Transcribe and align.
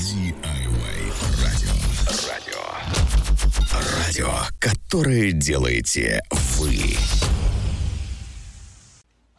DIY 0.00 0.32
радио. 1.44 1.72
Радио. 2.32 2.62
Радио, 4.06 4.28
которое 4.58 5.32
делаете 5.32 6.22
вы. 6.56 6.96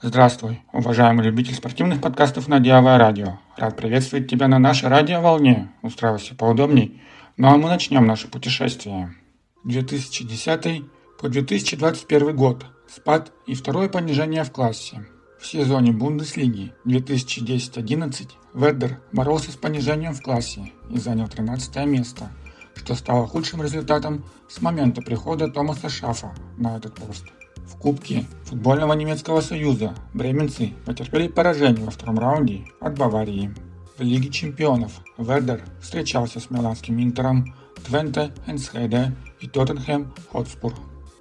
Здравствуй, 0.03 0.61
уважаемый 0.71 1.25
любитель 1.25 1.55
спортивных 1.55 1.99
подкастов 1.99 2.47
на 2.47 2.59
DIY 2.59 2.97
радио. 2.97 3.39
Рад 3.57 3.75
приветствовать 3.75 4.29
тебя 4.29 4.47
на 4.47 4.59
нашей 4.59 4.89
радиоволне. 4.89 5.71
Устраивайся 5.81 6.35
поудобней. 6.35 7.01
Ну 7.37 7.47
а 7.47 7.57
мы 7.57 7.67
начнем 7.67 8.05
наше 8.05 8.27
путешествие. 8.27 9.15
2010 9.63 10.83
по 11.19 11.27
2021 11.27 12.35
год. 12.35 12.67
Спад 12.87 13.31
и 13.47 13.55
второе 13.55 13.89
понижение 13.89 14.43
в 14.43 14.51
классе. 14.51 15.07
В 15.41 15.47
сезоне 15.47 15.91
Бундеслиги 15.91 16.71
2010-11 16.85 18.29
Веддер 18.53 18.99
боролся 19.11 19.51
с 19.51 19.55
понижением 19.55 20.13
в 20.13 20.21
классе 20.21 20.71
и 20.91 20.99
занял 20.99 21.27
13 21.27 21.75
место, 21.87 22.29
что 22.75 22.93
стало 22.93 23.25
худшим 23.25 23.63
результатом 23.63 24.23
с 24.47 24.61
момента 24.61 25.01
прихода 25.01 25.47
Томаса 25.49 25.89
Шафа 25.89 26.31
на 26.57 26.77
этот 26.77 26.93
пост. 26.93 27.25
В 27.65 27.75
Кубке 27.77 28.27
футбольного 28.43 28.93
немецкого 28.93 29.41
союза 29.41 29.95
бременцы 30.13 30.73
потерпели 30.85 31.27
поражение 31.27 31.83
во 31.83 31.91
втором 31.91 32.19
раунде 32.19 32.65
от 32.79 32.95
Баварии. 32.99 33.51
В 33.97 34.03
Лиге 34.03 34.29
чемпионов 34.29 35.01
Веддер 35.17 35.63
встречался 35.81 36.39
с 36.39 36.51
миланским 36.51 37.01
Интером, 37.01 37.55
Твенте 37.83 38.31
Энсхеде 38.45 39.15
и 39.39 39.47
Тоттенхэм 39.47 40.13
Хотспур. 40.31 40.75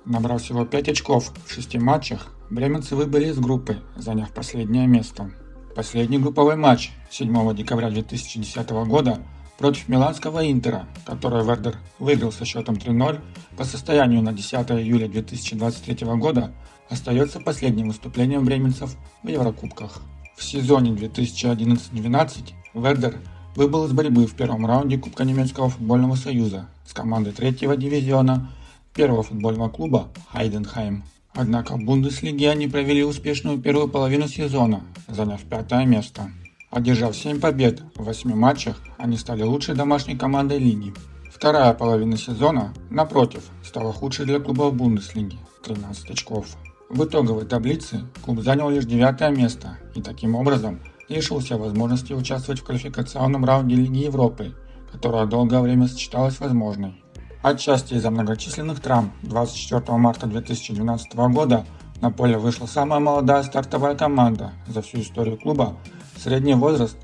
Набрав 0.05 0.43
всего 0.43 0.67
5 0.67 0.91
очков 0.91 1.33
в 1.47 1.53
6 1.55 1.77
матчах, 1.77 2.29
бременцы 2.51 2.97
выбыли 2.97 3.29
из 3.29 3.39
группы, 3.39 3.79
заняв 3.97 4.33
последнее 4.33 4.87
место. 4.87 5.31
Последний 5.75 6.19
групповой 6.19 6.57
матч 6.57 6.91
7 7.11 7.55
декабря 7.55 7.91
2010 7.91 8.71
года 8.71 9.23
против 9.57 9.89
миланского 9.89 10.51
Интера, 10.51 10.87
который 11.07 11.45
Вердер 11.45 11.79
выиграл 11.99 12.33
со 12.33 12.45
счетом 12.45 12.75
3-0 12.75 13.21
по 13.57 13.65
состоянию 13.65 14.23
на 14.23 14.33
10 14.33 14.53
июля 14.73 15.07
2023 15.07 16.07
года, 16.17 16.53
остается 16.89 17.41
последним 17.41 17.89
выступлением 17.89 18.45
бременцев 18.45 18.97
в 19.23 19.29
Еврокубках. 19.29 20.03
В 20.37 20.43
сезоне 20.43 20.91
2011-12 20.93 22.53
Вердер 22.75 23.21
выбыл 23.55 23.87
из 23.87 23.93
борьбы 23.93 24.27
в 24.27 24.35
первом 24.35 24.67
раунде 24.67 24.99
Кубка 24.99 25.25
немецкого 25.25 25.69
футбольного 25.69 26.17
союза 26.17 26.69
с 26.85 26.93
командой 26.93 27.33
третьего 27.33 27.77
дивизиона 27.77 28.51
первого 28.93 29.23
футбольного 29.23 29.69
клуба 29.69 30.09
Хайденхайм. 30.33 31.05
Однако 31.35 31.77
в 31.77 31.85
Бундеслиге 31.85 32.51
они 32.51 32.67
провели 32.69 33.05
успешную 33.05 33.59
первую 33.59 33.89
половину 33.89 34.29
сезона, 34.29 34.83
заняв 35.09 35.43
пятое 35.45 35.85
место. 35.87 36.31
Одержав 36.71 37.17
7 37.17 37.41
побед 37.41 37.83
в 37.95 38.05
8 38.05 38.35
матчах, 38.35 38.81
они 38.99 39.17
стали 39.17 39.43
лучшей 39.43 39.75
домашней 39.75 40.17
командой 40.17 40.59
лиги. 40.59 40.93
Вторая 41.33 41.73
половина 41.73 42.17
сезона, 42.17 42.75
напротив, 42.91 43.51
стала 43.63 43.93
худшей 43.93 44.27
для 44.27 44.41
клуба 44.41 44.71
в 44.71 44.75
Бундеслиге– 44.75 45.39
13 45.65 46.11
очков. 46.11 46.47
В 46.89 47.05
итоговой 47.05 47.45
таблице 47.45 48.05
клуб 48.25 48.41
занял 48.41 48.69
лишь 48.69 48.85
девятое 48.85 49.31
место 49.31 49.79
и 49.95 50.03
таким 50.03 50.35
образом 50.35 50.81
лишился 51.09 51.57
возможности 51.57 52.13
участвовать 52.13 52.61
в 52.61 52.65
квалификационном 52.65 53.45
раунде 53.45 53.77
Лиги 53.77 54.05
Европы, 54.05 54.55
которая 54.93 55.27
долгое 55.27 55.61
время 55.61 55.87
сочеталась 55.87 56.41
возможной. 56.41 57.03
Отчасти 57.43 57.95
из-за 57.95 58.11
многочисленных 58.11 58.81
травм 58.81 59.13
24 59.23 59.97
марта 59.97 60.27
2012 60.27 61.15
года 61.33 61.65
на 62.03 62.11
поле 62.11 62.37
вышла 62.37 62.67
самая 62.67 63.01
молодая 63.01 63.43
стартовая 63.43 63.95
команда 63.95 64.53
за 64.67 64.83
всю 64.83 65.01
историю 65.01 65.39
клуба, 65.39 65.75
средний 66.19 66.53
возраст 66.53 66.99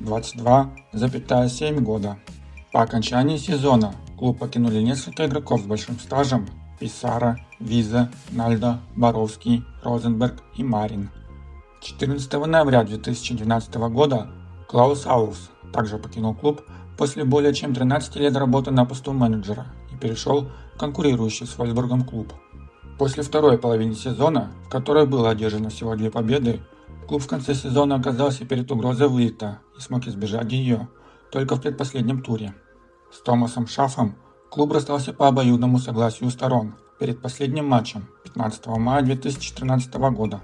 22,7 0.00 1.80
года. 1.80 2.16
По 2.72 2.80
окончании 2.80 3.36
сезона 3.36 3.94
клуб 4.18 4.38
покинули 4.38 4.80
несколько 4.80 5.26
игроков 5.26 5.60
с 5.60 5.64
большим 5.64 5.98
стажем– 5.98 6.48
Писара, 6.80 7.38
Виза, 7.60 8.10
Нальдо, 8.30 8.80
Боровский, 8.96 9.62
Розенберг 9.82 10.42
и 10.56 10.64
Марин. 10.64 11.10
14 11.82 12.32
ноября 12.46 12.82
2012 12.84 13.74
года 13.74 14.30
Клаус 14.68 15.06
Аус 15.06 15.50
также 15.70 15.98
покинул 15.98 16.34
клуб 16.34 16.62
после 16.96 17.24
более 17.24 17.52
чем 17.52 17.74
13 17.74 18.16
лет 18.16 18.34
работы 18.36 18.70
на 18.70 18.86
посту 18.86 19.12
менеджера 19.12 19.66
перешел 20.02 20.48
в 20.74 20.78
конкурирующий 20.78 21.46
с 21.46 21.56
Вольсбургом 21.56 22.02
клуб. 22.02 22.32
После 22.98 23.22
второй 23.22 23.56
половины 23.56 23.94
сезона, 23.94 24.52
в 24.66 24.68
которой 24.68 25.06
было 25.06 25.30
одержано 25.30 25.70
всего 25.70 25.94
две 25.94 26.10
победы, 26.10 26.60
клуб 27.06 27.22
в 27.22 27.28
конце 27.28 27.54
сезона 27.54 27.94
оказался 27.94 28.44
перед 28.44 28.70
угрозой 28.70 29.08
вылета 29.08 29.60
и 29.78 29.80
смог 29.80 30.06
избежать 30.06 30.52
ее 30.52 30.88
только 31.30 31.54
в 31.54 31.62
предпоследнем 31.62 32.22
туре. 32.22 32.54
С 33.12 33.22
Томасом 33.22 33.66
Шафом 33.66 34.16
клуб 34.50 34.72
расстался 34.72 35.12
по 35.12 35.28
обоюдному 35.28 35.78
согласию 35.78 36.30
сторон 36.30 36.74
перед 36.98 37.22
последним 37.22 37.68
матчем 37.68 38.08
15 38.24 38.66
мая 38.66 39.02
2013 39.02 39.94
года. 39.94 40.40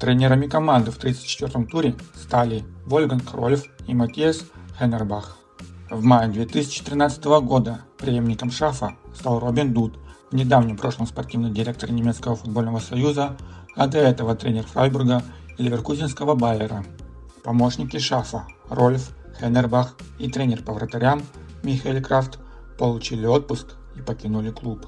Тренерами 0.00 0.46
команды 0.46 0.90
в 0.90 0.98
34-м 0.98 1.66
туре 1.66 1.94
стали 2.14 2.64
Вольган 2.84 3.20
Крольф 3.20 3.64
и 3.86 3.94
Матиас 3.94 4.44
Хеннербах. 4.78 5.38
В 5.90 6.02
мае 6.02 6.28
2013 6.28 7.24
года 7.24 7.80
преемником 7.98 8.50
Шафа 8.50 8.96
стал 9.14 9.38
Робин 9.40 9.72
Дуд, 9.72 9.98
в 10.30 10.34
недавнем 10.34 10.76
прошлом 10.76 11.06
спортивный 11.06 11.50
директор 11.50 11.90
немецкого 11.90 12.36
футбольного 12.36 12.78
союза, 12.78 13.36
а 13.74 13.86
до 13.86 13.98
этого 13.98 14.34
тренер 14.34 14.66
Фрайбурга 14.66 15.22
и 15.58 15.62
Ливеркузенского 15.62 16.34
Байера. 16.34 16.84
Помощники 17.44 17.98
Шафа 17.98 18.46
Рольф, 18.68 19.10
Хеннербах 19.38 19.96
и 20.18 20.30
тренер 20.30 20.62
по 20.62 20.72
вратарям 20.72 21.22
Михаил 21.62 22.02
Крафт 22.02 22.38
получили 22.78 23.26
отпуск 23.26 23.76
и 23.96 24.00
покинули 24.00 24.50
клуб. 24.50 24.86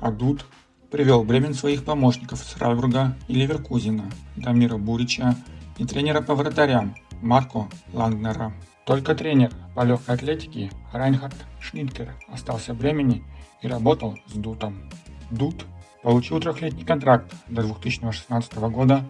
А 0.00 0.10
Дуд 0.10 0.44
привел 0.90 1.24
Бремен 1.24 1.54
своих 1.54 1.84
помощников 1.84 2.38
с 2.38 2.54
Фрайбурга 2.54 3.16
и 3.26 3.34
Ливеркузена, 3.34 4.10
Дамира 4.36 4.76
Бурича 4.76 5.36
и 5.76 5.84
тренера 5.84 6.22
по 6.22 6.34
вратарям 6.34 6.94
Марко 7.20 7.68
Лангнера. 7.92 8.52
Только 8.88 9.14
тренер 9.14 9.50
по 9.74 9.84
легкой 9.84 10.14
атлетике 10.14 10.70
Райнхард 10.94 11.36
Шниткер 11.60 12.14
остался 12.26 12.72
в 12.72 12.78
Бремени 12.78 13.22
и 13.60 13.68
работал 13.68 14.18
с 14.28 14.32
Дутом. 14.32 14.88
Дут 15.30 15.66
получил 16.02 16.40
трехлетний 16.40 16.86
контракт 16.86 17.30
до 17.48 17.62
2016 17.64 18.54
года 18.54 19.04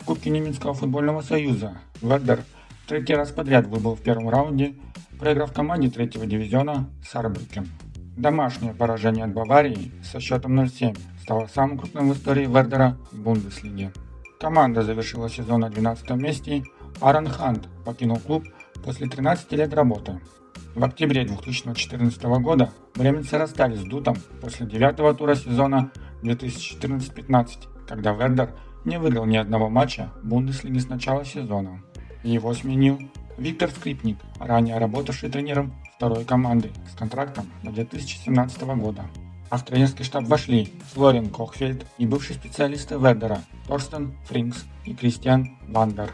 в 0.00 0.04
Кубке 0.04 0.28
немецкого 0.28 0.74
футбольного 0.74 1.22
союза. 1.22 1.78
Вердер 2.02 2.44
третий 2.86 3.14
раз 3.14 3.30
подряд 3.30 3.66
выбыл 3.68 3.94
в 3.94 4.02
первом 4.02 4.28
раунде, 4.28 4.74
проиграв 5.18 5.54
команде 5.54 5.88
третьего 5.88 6.26
дивизиона 6.26 6.90
Сарбрюкен. 7.02 7.70
Домашнее 8.18 8.74
поражение 8.74 9.24
от 9.24 9.32
Баварии 9.32 9.92
со 10.04 10.20
счетом 10.20 10.60
0-7 10.60 10.98
стало 11.22 11.46
самым 11.46 11.78
крупным 11.78 12.10
в 12.10 12.12
истории 12.12 12.44
Вердера 12.44 12.98
в 13.10 13.18
Бундеслиге. 13.18 13.92
Команда 14.38 14.82
завершила 14.82 15.30
сезон 15.30 15.60
на 15.60 15.70
12 15.70 16.10
месте, 16.10 16.64
Аарон 17.00 17.28
Хант 17.28 17.66
покинул 17.86 18.18
клуб 18.18 18.44
после 18.84 19.08
13 19.08 19.52
лет 19.52 19.72
работы. 19.74 20.20
В 20.74 20.84
октябре 20.84 21.24
2014 21.24 22.22
года 22.40 22.72
бременцы 22.94 23.36
расстались 23.38 23.80
с 23.80 23.84
Дутом 23.84 24.16
после 24.40 24.66
девятого 24.66 25.14
тура 25.14 25.34
сезона 25.34 25.90
2014-15, 26.22 27.46
когда 27.86 28.12
Вердер 28.12 28.54
не 28.84 28.98
выиграл 28.98 29.26
ни 29.26 29.36
одного 29.36 29.68
матча 29.68 30.10
в 30.22 30.28
Бундеслиге 30.28 30.80
с 30.80 30.88
начала 30.88 31.24
сезона. 31.24 31.82
Его 32.22 32.54
сменил 32.54 32.98
Виктор 33.36 33.70
Скрипник, 33.70 34.18
ранее 34.38 34.78
работавший 34.78 35.30
тренером 35.30 35.74
второй 35.96 36.24
команды 36.24 36.70
с 36.92 36.96
контрактом 36.96 37.50
до 37.62 37.70
2017 37.70 38.62
года. 38.62 39.04
А 39.50 39.58
в 39.58 39.64
тренерский 39.64 40.04
штаб 40.04 40.24
вошли 40.24 40.72
Флориан 40.94 41.28
Кофельдт 41.28 41.84
и 41.98 42.06
бывший 42.06 42.34
специалист 42.34 42.90
Вердера 42.90 43.42
Торстен 43.66 44.16
Фрингс 44.24 44.64
и 44.84 44.94
Кристиан 44.94 45.58
Вандер. 45.68 46.10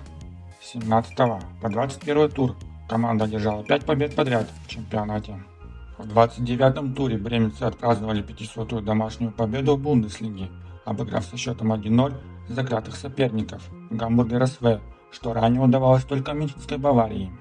17 0.60 1.16
по 1.62 1.68
21 1.68 2.30
тур 2.30 2.56
команда 2.88 3.24
одержала 3.24 3.62
5 3.62 3.84
побед 3.84 4.14
подряд 4.14 4.46
в 4.64 4.68
чемпионате. 4.68 5.40
В 5.98 6.06
29-м 6.06 6.94
туре 6.94 7.16
бременцы 7.16 7.62
отпраздновали 7.62 8.24
500-ю 8.24 8.80
домашнюю 8.80 9.32
победу 9.32 9.76
в 9.76 9.80
Бундеслиге, 9.80 10.50
обыграв 10.84 11.24
со 11.24 11.36
счетом 11.36 11.72
1-0 11.72 12.14
заклятых 12.48 12.96
соперников 12.96 13.62
Гамбургера 13.90 14.46
СВ, 14.46 14.80
что 15.10 15.32
ранее 15.32 15.62
удавалось 15.62 16.04
только 16.04 16.32
Мюнхенской 16.32 16.78
Баварии. 16.78 17.32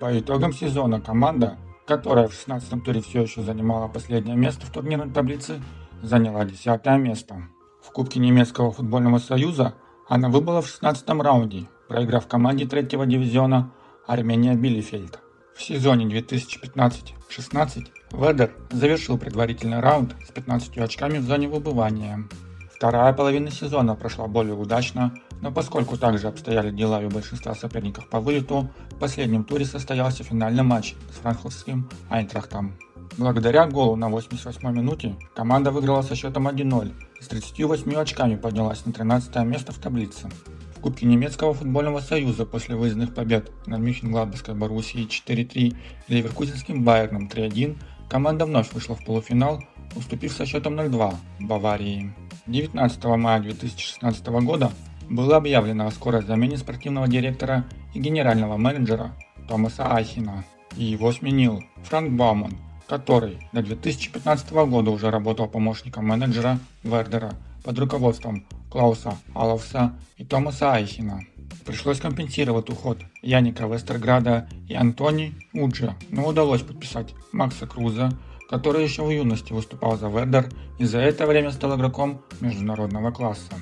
По 0.00 0.18
итогам 0.18 0.52
сезона 0.52 1.00
команда, 1.00 1.58
которая 1.86 2.28
в 2.28 2.32
16-м 2.32 2.80
туре 2.80 3.00
все 3.00 3.22
еще 3.22 3.42
занимала 3.42 3.88
последнее 3.88 4.36
место 4.36 4.66
в 4.66 4.70
турнирной 4.70 5.10
таблице, 5.10 5.60
заняла 6.02 6.44
10 6.44 6.86
место. 6.98 7.48
В 7.82 7.92
Кубке 7.92 8.20
немецкого 8.20 8.72
футбольного 8.72 9.18
союза 9.18 9.74
она 10.08 10.28
выбыла 10.28 10.62
в 10.62 10.68
16 10.68 11.08
раунде 11.08 11.66
проиграв 11.88 12.28
команде 12.28 12.66
третьего 12.66 13.06
дивизиона 13.06 13.72
Армения 14.06 14.54
Билефельд. 14.54 15.18
В 15.56 15.62
сезоне 15.62 16.06
2015-16 16.06 17.88
Ведер 18.12 18.52
завершил 18.70 19.18
предварительный 19.18 19.80
раунд 19.80 20.14
с 20.26 20.30
15 20.30 20.78
очками 20.78 21.18
в 21.18 21.24
зоне 21.24 21.48
выбывания. 21.48 22.28
Вторая 22.74 23.12
половина 23.12 23.50
сезона 23.50 23.96
прошла 23.96 24.28
более 24.28 24.54
удачно 24.54 25.12
Но 25.40 25.50
поскольку 25.50 25.96
также 25.96 26.28
обстояли 26.28 26.70
дела 26.70 27.02
и 27.02 27.06
у 27.06 27.10
большинства 27.10 27.54
соперников 27.54 28.08
по 28.08 28.20
вылету, 28.20 28.68
в 28.90 28.94
последнем 28.96 29.44
туре 29.44 29.64
состоялся 29.64 30.24
финальный 30.24 30.62
матч 30.62 30.94
с 31.12 31.18
франкфуртским 31.18 31.88
Айнтрахтом. 32.08 32.74
Благодаря 33.16 33.66
голу 33.66 33.96
на 33.96 34.08
88 34.08 34.72
минуте 34.72 35.16
команда 35.34 35.70
выиграла 35.70 36.02
со 36.02 36.14
счетом 36.14 36.46
1-0 36.48 36.92
и 37.18 37.22
с 37.22 37.28
38 37.28 37.94
очками 37.94 38.36
поднялась 38.36 38.84
на 38.86 38.92
13 38.92 39.36
место 39.44 39.72
в 39.72 39.78
таблице. 39.78 40.28
В 40.78 40.80
Кубке 40.80 41.06
немецкого 41.06 41.54
футбольного 41.54 41.98
союза 41.98 42.46
после 42.46 42.76
выездных 42.76 43.12
побед 43.12 43.50
над 43.66 43.80
Мюнхен-Гладбасской 43.80 44.54
Боруссией 44.54 45.08
4-3 45.08 45.52
и 45.56 45.74
Ливеркузенским 46.06 46.84
Байерном 46.84 47.26
3-1 47.26 47.76
команда 48.08 48.46
вновь 48.46 48.72
вышла 48.72 48.94
в 48.94 49.04
полуфинал, 49.04 49.60
уступив 49.96 50.32
со 50.32 50.46
счетом 50.46 50.78
0-2 50.78 51.16
Баварии. 51.40 52.14
19 52.46 53.04
мая 53.16 53.40
2016 53.40 54.24
года 54.28 54.70
было 55.10 55.38
объявлено 55.38 55.88
о 55.88 55.90
скорой 55.90 56.22
замене 56.22 56.56
спортивного 56.56 57.08
директора 57.08 57.64
и 57.92 57.98
генерального 57.98 58.56
менеджера 58.56 59.16
Томаса 59.48 59.92
Айхина, 59.92 60.44
и 60.76 60.84
его 60.84 61.10
сменил 61.10 61.60
Франк 61.82 62.12
Бауман, 62.12 62.56
который 62.86 63.40
до 63.52 63.64
2015 63.64 64.52
года 64.52 64.92
уже 64.92 65.10
работал 65.10 65.48
помощником 65.48 66.06
менеджера 66.06 66.60
Вердера 66.84 67.32
под 67.64 67.80
руководством 67.80 68.46
Клауса 68.70 69.16
Аловса 69.34 69.94
и 70.16 70.24
Томаса 70.24 70.72
Айхина. 70.74 71.20
Пришлось 71.64 72.00
компенсировать 72.00 72.70
уход 72.70 72.98
Яника 73.22 73.66
Вестерграда 73.66 74.48
и 74.68 74.74
Антони 74.74 75.34
Уджа, 75.52 75.96
но 76.10 76.26
удалось 76.26 76.62
подписать 76.62 77.14
Макса 77.32 77.66
Круза, 77.66 78.10
который 78.48 78.82
еще 78.82 79.02
в 79.02 79.10
юности 79.10 79.52
выступал 79.52 79.96
за 79.98 80.08
Вердер 80.08 80.48
и 80.78 80.84
за 80.84 80.98
это 80.98 81.26
время 81.26 81.50
стал 81.50 81.76
игроком 81.76 82.22
международного 82.40 83.10
класса. 83.10 83.52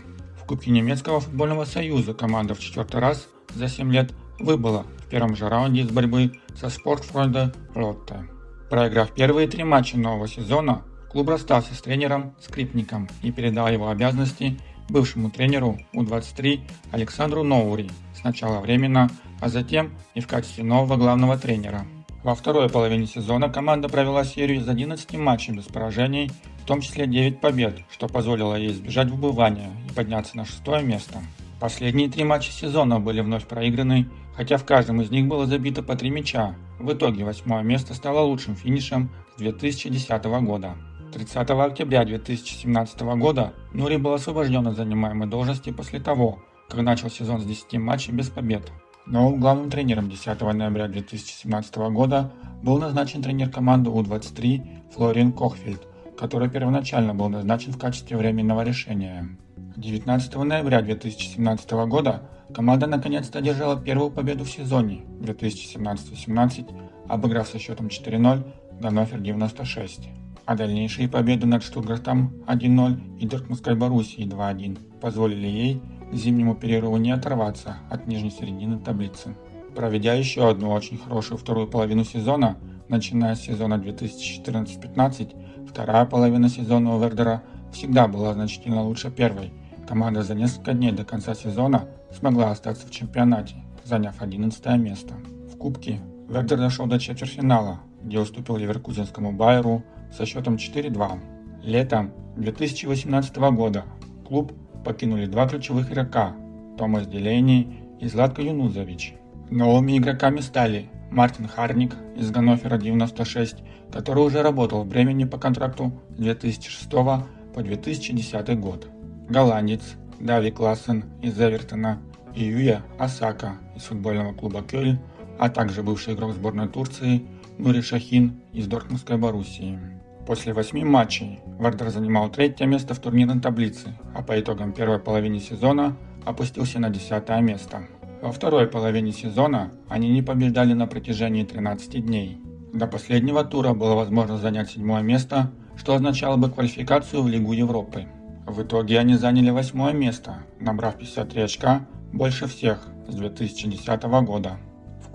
В 0.41 0.47
Кубке 0.47 0.71
немецкого 0.71 1.21
футбольного 1.21 1.65
союза 1.65 2.15
команда 2.15 2.55
в 2.55 2.61
четвертый 2.61 3.01
раз 3.01 3.27
за 3.55 3.69
7 3.69 3.93
лет 3.93 4.13
выбыла 4.39 4.87
в 4.99 5.09
первом 5.09 5.35
же 5.35 5.49
раунде 5.49 5.81
из 5.81 5.91
борьбы 5.91 6.33
со 6.55 6.69
Спортфройде 6.69 7.53
Лотте. 7.75 8.29
Проиграв 8.71 9.13
первые 9.13 9.49
три 9.49 9.65
матча 9.65 9.99
нового 9.99 10.29
сезона, 10.29 10.83
клуб 11.11 11.29
расстался 11.29 11.75
с 11.75 11.83
тренером 11.83 12.35
Скрипником 12.41 13.09
и 13.23 13.33
передал 13.33 13.69
его 13.69 13.89
обязанности 13.89 14.59
бывшему 14.89 15.31
тренеру 15.31 15.79
У-23 15.93 16.61
Александру 16.93 17.43
Ноури 17.43 17.91
сначала 18.15 18.61
временно, 18.61 19.11
а 19.41 19.49
затем 19.49 19.93
и 20.15 20.21
в 20.21 20.27
качестве 20.27 20.65
нового 20.65 20.97
главного 20.97 21.39
тренера. 21.39 21.87
Во 22.23 22.35
второй 22.35 22.69
половине 22.69 23.07
сезона 23.07 23.49
команда 23.49 23.89
провела 23.89 24.25
серию 24.25 24.59
из 24.59 24.69
11 24.69 25.15
матчей 25.15 25.55
без 25.55 25.65
поражений, 25.65 26.31
в 26.63 26.67
том 26.67 26.81
числе 26.81 27.07
9 27.07 27.41
побед, 27.41 27.79
что 27.91 28.09
позволило 28.09 28.57
ей 28.57 28.73
избежать 28.73 29.09
выбывания 29.09 29.71
и 29.89 29.93
подняться 29.93 30.37
на 30.37 30.45
шестое 30.45 30.83
место. 30.83 31.23
Последние 31.61 32.11
три 32.11 32.25
матча 32.25 32.51
сезона 32.51 32.99
были 32.99 33.21
вновь 33.21 33.47
проиграны, 33.47 34.09
хотя 34.35 34.57
в 34.59 34.65
каждом 34.65 35.01
из 35.01 35.11
них 35.11 35.27
было 35.27 35.47
забито 35.47 35.83
по 35.83 35.97
три 35.97 36.11
мяча. 36.11 36.57
В 36.79 36.93
итоге 36.93 37.25
восьмое 37.25 37.63
место 37.63 37.95
стало 37.95 38.21
лучшим 38.21 38.57
финишем 38.57 39.11
с 39.37 39.39
2010 39.39 40.25
года. 40.45 40.75
30 41.17 41.49
октября 41.49 42.05
2017 42.05 43.01
года 43.17 43.55
Нури 43.73 43.97
был 43.97 44.13
освобожден 44.13 44.67
от 44.67 44.77
занимаемой 44.77 45.27
должности 45.27 45.71
после 45.71 45.99
того, 45.99 46.41
как 46.69 46.83
начал 46.83 47.09
сезон 47.09 47.41
с 47.41 47.45
10 47.47 47.79
матчей 47.79 48.13
без 48.13 48.29
побед. 48.29 48.71
Новым 49.07 49.41
главным 49.41 49.71
тренером 49.71 50.11
10 50.11 50.39
ноября 50.43 50.89
2017 50.89 51.77
года 51.77 52.31
был 52.63 52.77
назначен 52.77 53.23
тренер 53.23 53.49
команды 53.49 53.89
У-23 53.89 54.93
Флориан 54.95 55.33
Кохфельд, 55.33 55.81
который 56.19 56.51
первоначально 56.51 57.15
был 57.15 57.31
назначен 57.31 57.73
в 57.73 57.79
качестве 57.79 58.19
временного 58.19 58.61
решения. 58.61 59.27
19 59.57 60.35
ноября 60.35 60.83
2017 60.83 61.71
года 61.89 62.29
команда 62.55 62.89
наконец-то 62.89 63.39
одержала 63.39 63.81
первую 63.81 64.11
победу 64.11 64.45
в 64.45 64.51
сезоне 64.51 65.07
2017-18, 65.23 67.09
обыграв 67.09 67.49
со 67.49 67.59
счетом 67.59 67.87
4-0 67.87 68.45
Ганнофер 68.83 69.21
96. 69.21 70.11
А 70.47 70.55
дальнейшие 70.55 71.09
победы 71.09 71.47
над 71.47 71.63
Штутгартом 71.63 72.33
1-0 72.47 73.19
и 73.19 73.27
Дортмундской 73.27 73.75
Боруссией 73.75 74.29
2-1 74.29 74.79
позволили 75.01 75.47
ей 75.47 75.83
к 76.11 76.15
зимнему 76.15 76.55
перерыву 76.55 76.97
не 76.97 77.11
оторваться 77.11 77.79
от 77.91 78.07
нижней 78.07 78.31
середины 78.31 78.79
таблицы. 78.79 79.37
Проведя 79.75 80.15
еще 80.15 80.49
одну 80.49 80.71
очень 80.71 80.99
хорошую 80.99 81.39
вторую 81.39 81.67
половину 81.67 82.05
сезона, 82.05 82.57
начиная 82.89 83.35
с 83.35 83.43
сезона 83.43 83.75
2014-15, 83.75 85.67
вторая 85.69 86.07
половина 86.07 86.49
сезона 86.49 86.95
у 86.95 87.01
Вердера 87.01 87.43
всегда 87.73 88.07
была 88.09 88.33
значительно 88.33 88.83
лучше 88.83 89.11
первой– 89.11 89.53
Команда 89.87 90.25
за 90.25 90.35
несколько 90.35 90.73
дней 90.73 90.91
до 90.91 91.05
конца 91.05 91.35
сезона 91.35 91.85
смогла 92.11 92.51
остаться 92.51 92.89
в 92.89 92.91
чемпионате, 92.91 93.55
заняв 93.85 94.21
11 94.21 94.67
место. 94.79 95.15
В 95.53 95.57
Кубке 95.57 96.01
Вердер 96.29 96.59
дошел 96.59 96.87
до 96.87 96.99
четвертьфинала, 96.99 97.81
где 98.03 98.19
уступил 98.19 98.57
Ливеркузенскому 98.57 99.31
Байеру 99.33 99.85
со 100.13 100.27
счетом 100.27 100.57
4-2. 100.57 101.21
Летом 101.63 102.13
2018 102.37 103.37
года 103.37 103.85
клуб 104.27 104.53
покинули 104.85 105.27
два 105.27 105.49
ключевых 105.49 105.91
игрока– 105.91 106.35
Томас 106.79 107.07
Делейни 107.07 107.81
и 108.01 108.09
Златко 108.09 108.43
Юнузович. 108.43 109.15
Новыми 109.51 109.99
игроками 109.99 110.41
стали 110.41 110.91
Мартин 111.11 111.49
Харник 111.49 111.95
из 112.17 112.31
Ганнофера 112.31 112.77
96, 112.77 113.57
который 113.93 114.25
уже 114.25 114.43
работал 114.43 114.83
в 114.85 114.89
Бремени 114.89 115.25
по 115.25 115.39
контракту 115.39 115.93
с 116.11 116.21
2006 116.21 116.91
по 116.91 117.63
2010 117.63 118.61
год 118.61 118.89
голландец 119.29 119.83
Дави 120.21 120.51
Классен 120.51 121.05
из 121.23 121.41
Эвертона 121.41 122.01
и 122.35 122.45
Юя 122.45 122.83
Асака 122.99 123.57
из 123.75 123.83
футбольного 123.83 124.33
клуба 124.35 124.63
Кёльн, 124.63 124.99
а 125.39 125.49
также 125.49 125.83
бывший 125.83 126.15
игрок 126.15 126.35
сборной 126.35 126.69
Турции 126.69 127.27
Нури 127.59 127.81
Шахин 127.81 128.43
из 128.53 128.67
Дортмундской 128.67 129.17
Боруссии. 129.17 129.79
После 130.27 130.53
восьми 130.53 130.85
матчей 130.85 131.41
Вардер 131.59 131.89
занимал 131.89 132.29
третье 132.29 132.67
место 132.67 132.93
в 132.93 132.99
турнирной 132.99 133.41
таблице, 133.41 133.95
а 134.15 134.23
по 134.23 134.39
итогам 134.39 134.73
первой 134.73 134.99
половины 134.99 135.41
сезона 135.41 135.97
опустился 136.27 136.79
на 136.81 136.91
десятое 136.91 137.41
место. 137.41 137.89
Во 138.21 138.31
второй 138.31 138.67
половине 138.67 139.11
сезона 139.13 139.73
они 139.89 140.11
не 140.11 140.21
побеждали 140.21 140.75
на 140.75 140.87
протяжении 140.87 141.45
13 141.45 142.05
дней. 142.05 142.39
До 142.75 142.87
последнего 142.87 143.43
тура 143.43 143.73
было 143.73 143.95
возможно 143.95 144.37
занять 144.37 144.73
седьмое 144.73 145.01
место, 145.01 145.51
что 145.77 145.95
означало 145.95 146.37
бы 146.37 146.51
квалификацию 146.51 147.23
в 147.23 147.29
Лигу 147.29 147.55
Европы. 147.55 148.07
В 148.47 148.63
итоге 148.63 148.99
они 148.99 149.15
заняли 149.15 149.49
восьмое 149.49 149.95
место, 149.95 150.43
набрав 150.61 150.99
53 150.99 151.43
очка, 151.43 151.87
больше 152.13 152.49
всех 152.49 152.87
с 153.09 153.15
2010 153.15 154.03
года. 154.27 154.59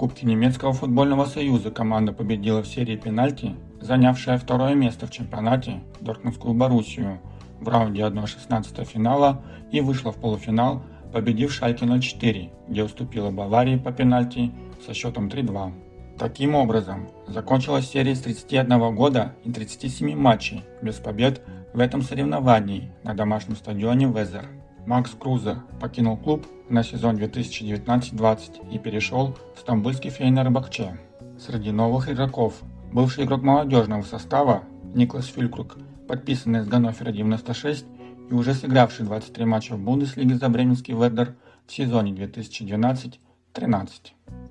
Кубке 0.01 0.25
немецкого 0.25 0.74
футбольного 0.74 1.25
союза 1.25 1.69
команда 1.69 2.12
победила 2.12 2.63
в 2.63 2.68
серии 2.68 2.95
пенальти, 2.95 3.56
занявшая 3.81 4.39
второе 4.39 4.74
место 4.74 5.05
в 5.05 5.12
чемпионате 5.12 5.79
Дортмундскую 6.00 6.55
Боруссию 6.55 7.20
в 7.60 7.67
раунде 7.67 8.01
1-16 8.01 8.84
финала 8.84 9.43
и 9.72 9.79
вышла 9.79 10.12
в 10.12 10.15
полуфинал, 10.15 10.81
победив 11.13 11.53
Шальке 11.53 11.86
04, 11.86 12.50
где 12.67 12.84
уступила 12.84 13.29
Баварии 13.29 13.77
по 13.77 13.91
пенальти 13.91 14.51
со 14.84 14.96
счетом 14.96 15.27
3-2. 15.27 16.17
Таким 16.17 16.55
образом, 16.55 17.08
закончилась 17.27 17.88
серия 17.88 18.15
с 18.15 18.22
31 18.22 18.96
года 18.96 19.36
и 19.43 19.51
37 19.51 20.15
матчей 20.15 20.63
без 20.81 20.96
побед 20.96 21.43
в 21.75 21.79
этом 21.79 22.01
соревновании 22.01 22.91
на 23.03 23.13
домашнем 23.13 23.55
стадионе 23.55 24.08
Везер. 24.08 24.48
Макс 24.86 25.12
Круза 25.12 25.64
покинул 25.80 26.18
клуб 26.18 26.48
на 26.70 26.84
сезон 26.84 27.16
2019-20 27.18 28.72
и 28.72 28.80
перешел 28.80 29.38
в 29.56 29.60
стамбульский 29.60 30.10
Фейнер 30.10 30.50
Бахче. 30.50 30.98
Среди 31.40 31.72
новых 31.72 32.10
игроков 32.10 32.62
бывший 32.92 33.26
игрок 33.26 33.44
молодежного 33.44 34.02
состава 34.02 34.64
Никлас 34.96 35.28
Фюлькрук, 35.28 35.78
подписанный 36.08 36.62
с 36.62 36.68
Ганнофера 36.68 37.12
96 37.12 37.86
и 38.30 38.34
уже 38.34 38.54
сыгравший 38.54 39.06
23 39.06 39.46
матча 39.46 39.76
в 39.76 39.80
Бундеслиге 39.80 40.36
за 40.36 40.50
бременский 40.50 40.96
Вердер 40.96 41.36
в 41.68 41.72
сезоне 41.72 42.12
2012-13. 42.14 43.18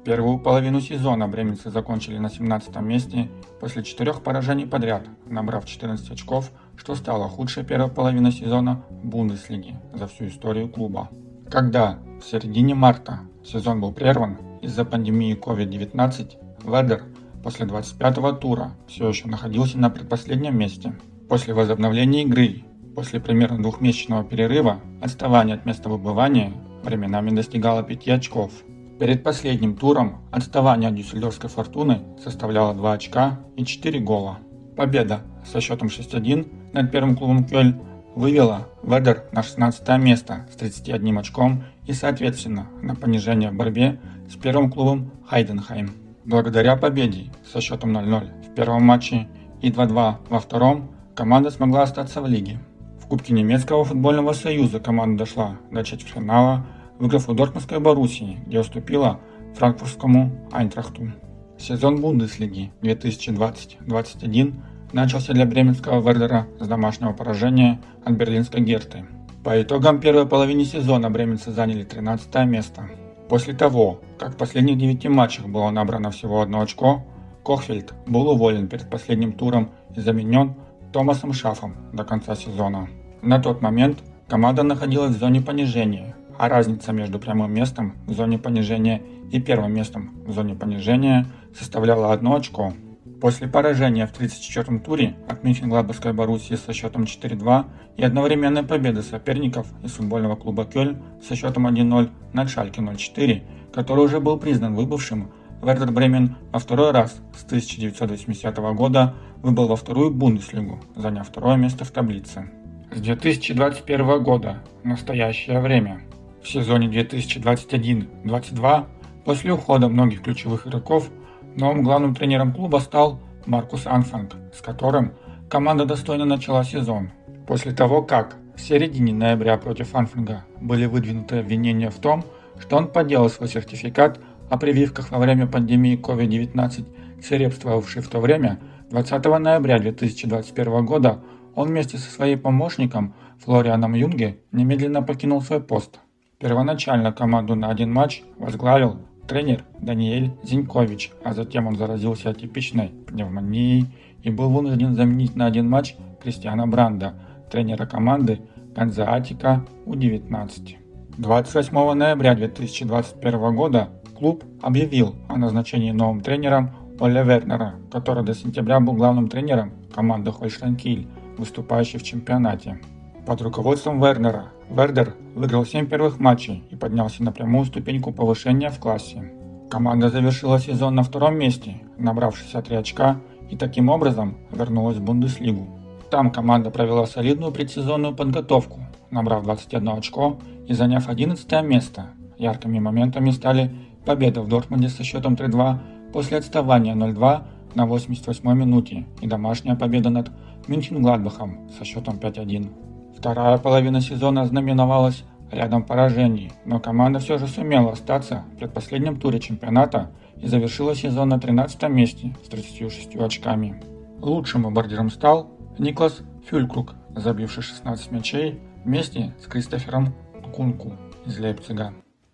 Первую 0.05 0.39
половину 0.39 0.81
сезона 0.81 1.29
бременцы 1.29 1.71
закончили 1.71 2.19
на 2.19 2.31
17 2.31 2.77
месте 2.77 3.29
после 3.61 3.83
четырех 3.83 4.23
поражений 4.23 4.67
подряд, 4.67 5.07
набрав 5.27 5.67
14 5.67 6.11
очков, 6.13 6.53
что 6.81 6.95
стало 6.95 7.29
худшей 7.29 7.63
первой 7.63 7.91
половиной 7.91 8.33
сезона 8.33 8.83
в 8.89 9.07
Бундеслиге 9.07 9.79
за 9.93 10.07
всю 10.07 10.29
историю 10.29 10.67
клуба. 10.67 11.11
Когда 11.51 11.99
в 12.19 12.25
середине 12.25 12.75
марта 12.75 13.21
сезон 13.45 13.83
был 13.83 13.93
прерван 13.93 14.39
из-за 14.63 14.87
пандемии 14.87 15.39
COVID-19, 15.39 16.39
Ведер 16.65 17.05
после 17.45 17.67
25-го 17.67 18.33
тура 18.33 18.73
все 18.89 19.07
еще 19.11 19.29
находился 19.29 19.77
на 19.77 19.91
предпоследнем 19.91 20.57
месте. 20.57 20.95
После 21.29 21.53
возобновления 21.53 22.23
игры, 22.23 22.65
после 22.95 23.21
примерно 23.21 23.63
двухмесячного 23.63 24.25
перерыва, 24.25 24.81
отставание 25.03 25.57
от 25.57 25.67
места 25.67 25.91
выбывания 25.91 26.55
временами 26.83 27.29
достигало 27.29 27.83
5 27.83 28.09
очков– 28.09 28.53
Перед 28.99 29.23
последним 29.23 29.77
туром 29.77 30.19
отставание 30.31 30.91
от 30.91 30.95
Дюссельдорфской 30.95 31.49
фортуны 31.49 32.03
составляло 32.23 32.75
2 32.75 32.93
очка 32.93 33.41
и 33.57 33.65
4 33.65 33.99
гола. 34.01 34.41
Победа 34.77 35.23
со 35.43 35.63
счетом 35.63 35.89
6-1 35.89 36.60
над 36.73 36.91
первым 36.91 37.17
клубом 37.17 37.45
Кёльн 37.45 37.81
вывела 38.15 38.69
Ведер 38.83 39.25
на 39.33 39.43
16 39.43 39.89
место 39.99 40.47
с 40.53 40.57
31 40.57 41.19
очком 41.19 41.65
и, 41.87 41.93
соответственно, 41.93 42.67
на 42.83 42.95
понижение 42.95 43.51
в 43.51 43.55
борьбе 43.55 43.99
с 44.29 44.37
первым 44.37 44.71
клубом 44.71 45.11
Хайденхайм. 45.29 45.91
Благодаря 46.25 46.77
победе 46.77 47.31
со 47.51 47.61
счетом 47.61 47.97
0-0 47.97 48.51
в 48.51 48.55
первом 48.55 48.85
матче 48.85 49.29
и 49.61 49.71
2-2 49.71 50.17
во 50.29 50.41
втором, 50.41 50.91
команда 51.15 51.51
смогла 51.51 51.83
остаться 51.83 52.21
в 52.21 52.27
лиге. 52.27 52.59
В 53.03 53.07
Кубке 53.07 53.33
немецкого 53.33 53.85
футбольного 53.85 54.33
союза 54.33 54.81
команда 54.81 55.25
дошла 55.25 55.57
до 55.71 55.83
четвертьфинала, 55.83 56.67
выиграв 56.99 57.29
у 57.29 57.35
Дортмундской 57.35 57.81
Боруссии, 57.81 58.39
где 58.47 58.61
уступила 58.61 59.21
франкфуртскому 59.55 60.49
Айнтрахту. 60.53 61.13
Сезон 61.59 62.01
Бундеслиги 62.01 62.71
2020-2021 62.83 64.55
начался 64.93 65.33
для 65.33 65.47
бременского 65.47 66.01
Вердера 66.01 66.47
с 66.59 66.67
домашнего 66.67 67.13
поражения 67.13 67.81
от 68.05 68.15
берлинской 68.15 68.61
Герты. 68.61 69.05
По 69.45 69.61
итогам 69.63 70.01
первой 70.01 70.27
половины 70.27 70.65
сезона 70.65 71.11
бременцы 71.11 71.51
заняли 71.51 71.85
13 71.85 72.47
место. 72.47 72.89
После 73.29 73.55
того, 73.55 74.01
как 74.19 74.35
в 74.35 74.37
последних 74.37 74.77
9 74.79 75.09
матчах 75.09 75.47
было 75.47 75.71
набрано 75.71 76.11
всего 76.11 76.43
одно 76.43 76.61
очко, 76.61 77.03
Кохфельд 77.45 77.95
был 78.07 78.29
уволен 78.29 78.69
перед 78.69 78.91
последним 78.91 79.33
туром 79.33 79.71
и 79.97 80.01
заменен 80.01 80.55
Томасом 80.93 81.33
Шафом 81.33 81.75
до 81.93 82.05
конца 82.05 82.35
сезона. 82.35 82.89
На 83.23 83.39
тот 83.39 83.63
момент 83.63 84.01
команда 84.29 84.63
находилась 84.63 85.15
в 85.15 85.19
зоне 85.19 85.41
понижения, 85.41 86.17
а 86.39 86.49
разница 86.49 86.93
между 86.93 87.19
прямым 87.19 87.53
местом 87.53 87.95
в 88.07 88.13
зоне 88.13 88.39
понижения 88.39 89.03
и 89.31 89.41
первым 89.41 89.73
местом 89.75 90.11
в 90.27 90.33
зоне 90.33 90.55
понижения 90.55 91.27
составляла 91.57 92.13
одно 92.13 92.35
очко. 92.35 92.73
После 93.21 93.49
поражения 93.49 94.07
в 94.07 94.19
34-м 94.19 94.81
туре 94.81 95.15
от 95.29 95.45
Мюнхен-Гладбахской 95.45 96.15
Боруссии 96.15 96.55
со 96.55 96.73
счетом 96.73 97.03
4-2 97.03 97.67
и 97.99 98.03
одновременной 98.03 98.63
победы 98.63 99.03
соперников 99.03 99.67
из 99.83 99.93
футбольного 99.93 100.37
клуба 100.37 100.65
Кёльн 100.65 100.97
со 101.27 101.37
счетом 101.37 101.67
1-0 101.67 102.11
над 102.33 102.49
Шальке 102.49 102.81
0-4, 102.81 103.43
который 103.75 104.05
уже 104.05 104.21
был 104.21 104.39
признан 104.39 104.75
выбывшим, 104.75 105.31
Вердер 105.63 105.93
Бремен 105.93 106.37
во 106.53 106.59
второй 106.59 106.93
раз 106.93 107.21
с 107.37 107.45
1980 107.45 108.57
года 108.75 109.15
выбыл 109.43 109.69
во 109.69 109.77
вторую 109.77 110.11
Бундеслигу, 110.11 110.81
заняв 110.97 111.29
второе 111.29 111.57
место 111.57 111.85
в 111.85 111.91
таблице. 111.91 112.51
С 112.91 113.01
2021 113.01 114.23
года, 114.23 114.63
настоящее 114.83 115.61
время, 115.61 116.01
в 116.43 116.49
сезоне 116.49 116.89
2021-22, 116.89 118.87
после 119.27 119.53
ухода 119.53 119.89
многих 119.89 120.23
ключевых 120.23 120.67
игроков, 120.67 121.11
Новым 121.57 121.83
главным 121.83 122.15
тренером 122.15 122.53
клуба 122.53 122.79
стал 122.79 123.21
Маркус 123.47 123.87
Анфанг, 123.87 124.35
с 124.55 124.61
которым 124.61 125.13
команда 125.49 125.85
достойно 125.85 126.25
начала 126.25 126.63
сезон. 126.65 127.11
После 127.47 127.73
того, 127.73 128.03
как 128.03 128.37
в 128.55 128.61
середине 128.61 129.13
ноября 129.13 129.57
против 129.59 129.95
Анфанга 129.95 130.45
были 130.61 130.87
выдвинуты 130.87 131.39
обвинения 131.39 131.91
в 131.91 131.97
том, 131.97 132.25
что 132.61 132.77
он 132.77 132.89
подделал 132.89 133.29
свой 133.29 133.49
сертификат 133.49 134.21
о 134.49 134.59
прививках 134.59 135.11
во 135.11 135.19
время 135.19 135.47
пандемии 135.47 135.99
COVID-19, 136.01 137.23
свирепствовавшей 137.23 138.03
в 138.03 138.09
то 138.09 138.21
время, 138.21 138.61
20 138.91 139.25
ноября 139.25 139.79
2021 139.79 140.85
года 140.85 141.21
он 141.55 141.69
вместе 141.69 141.99
со 141.99 142.11
своим 142.11 142.41
помощником 142.41 143.15
Флорианом 143.45 143.95
Юнге 143.95 144.39
немедленно 144.53 145.03
покинул 145.03 145.41
свой 145.43 145.61
пост. 145.61 145.99
Первоначально 146.39 147.13
команду 147.13 147.55
на 147.55 147.71
один 147.71 147.93
матч 147.93 148.23
возглавил 148.39 148.99
тренер 149.31 149.63
Даниэль 149.81 150.33
Зинькович, 150.43 151.13
а 151.23 151.33
затем 151.35 151.69
он 151.69 151.77
заразился 151.77 152.31
атипичной 152.31 152.89
пневмонией 153.07 153.87
и 154.25 154.31
был 154.31 154.51
вынужден 154.51 154.97
заменить 154.97 155.37
на 155.37 155.47
один 155.47 155.71
матч 155.71 155.95
Кристиана 156.21 156.67
Бранда, 156.67 157.15
тренера 157.49 157.87
команды 157.87 158.41
Ганзаатика 158.75 159.65
У-19. 159.87 160.75
28 161.19 161.93
ноября 161.93 162.35
2021 162.35 163.55
года 163.55 163.91
клуб 164.19 164.43
объявил 164.63 165.15
о 165.29 165.37
назначении 165.37 165.93
новым 165.93 166.23
тренером 166.23 166.73
Оля 166.99 167.23
Вернера, 167.23 167.77
который 167.93 168.25
до 168.25 168.35
сентября 168.35 168.81
был 168.81 168.95
главным 168.95 169.29
тренером 169.29 169.75
команды 169.95 170.33
Хольштайн 170.33 170.75
Киль, 170.75 171.07
выступающей 171.39 172.01
в 172.01 172.03
чемпионате. 172.03 172.81
Под 173.27 173.43
руководством 173.43 174.03
Вернера 174.03 174.47
Вердер 174.71 175.15
выиграл 175.35 175.67
7 175.67 175.87
первых 175.87 176.19
матчей 176.19 176.65
и 176.71 176.77
поднялся 176.77 177.23
на 177.23 177.33
прямую 177.33 177.67
ступеньку 177.67 178.13
повышения 178.13 178.71
в 178.71 178.79
классе. 178.79 179.33
Команда 179.71 180.09
завершила 180.09 180.59
сезон 180.59 180.95
на 180.95 181.03
втором 181.03 181.37
месте, 181.39 181.83
набрав 181.99 182.37
63 182.37 182.77
очка 182.77 183.21
и 183.51 183.57
таким 183.57 183.89
образом 183.89 184.39
вернулась 184.51 184.97
в 184.97 185.03
Бундеслигу. 185.03 185.69
Там 186.11 186.31
команда 186.31 186.71
провела 186.71 187.07
солидную 187.07 187.53
предсезонную 187.53 188.17
подготовку, 188.17 188.81
набрав 189.11 189.45
21 189.45 189.89
очко 189.91 190.39
и 190.67 190.73
заняв 190.73 191.09
11 191.09 191.63
место. 191.63 192.07
Яркими 192.39 192.81
моментами 192.81 193.31
стали 193.31 193.71
победа 194.05 194.41
в 194.41 194.49
Дортмунде 194.49 194.89
со 194.89 195.05
счетом 195.05 195.35
3-2 195.35 195.79
после 196.13 196.39
отставания 196.39 196.95
0-2 196.95 197.43
на 197.75 197.87
88 197.87 198.53
минуте 198.55 199.07
и 199.21 199.27
домашняя 199.27 199.77
победа 199.77 200.11
над 200.11 200.31
Мюнхен-Гладбахом 200.67 201.71
со 201.79 201.85
счетом 201.85 202.17
5-1. 202.17 202.90
Вторая 203.21 203.59
половина 203.59 204.01
сезона 204.01 204.47
знаменовалась 204.47 205.25
рядом 205.51 205.85
поражений, 205.85 206.55
но 206.65 206.81
команда 206.81 207.19
все 207.19 207.37
же 207.37 207.49
сумела 207.49 207.93
остаться 207.93 208.45
в 208.55 208.57
предпоследнем 208.57 209.21
туре 209.21 209.39
чемпионата 209.41 210.11
и 210.39 210.47
завершила 210.47 210.95
сезон 210.95 211.29
на 211.29 211.39
13 211.39 211.83
месте 211.91 212.35
с 212.43 212.49
36 212.49 213.17
очками. 213.17 213.79
Лучшим 214.23 214.63
бомбардиром 214.63 215.11
стал 215.11 215.51
Никлас 215.79 216.23
Фюлькрук, 216.49 216.95
забивший 217.15 217.63
16 217.63 218.11
мячей 218.11 218.59
вместе 218.87 219.35
с 219.39 219.47
Кристофером 219.47 220.15
Кунку 220.55 220.95
из 221.27 221.39
Лейпцига. 221.39 221.93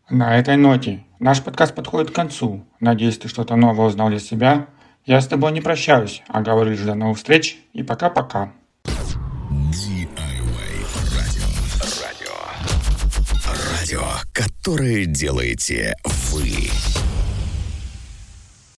На 0.08 0.38
этой 0.38 0.56
ноте 0.56 1.04
наш 1.18 1.42
подкаст 1.42 1.74
подходит 1.74 2.12
к 2.12 2.14
концу. 2.14 2.64
Надеюсь, 2.78 3.18
ты 3.18 3.26
что-то 3.26 3.56
новое 3.56 3.88
узнал 3.88 4.08
для 4.08 4.20
себя. 4.20 4.68
Я 5.04 5.20
с 5.20 5.26
тобой 5.26 5.50
не 5.50 5.60
прощаюсь, 5.60 6.22
а 6.28 6.42
говорю 6.42 6.70
лишь 6.70 6.82
до 6.82 6.94
новых 6.94 7.16
встреч 7.16 7.58
и 7.72 7.82
пока-пока. 7.82 8.52
Радио, 13.86 14.02
которое 14.32 15.04
делаете 15.04 15.94
вы. 16.32 16.68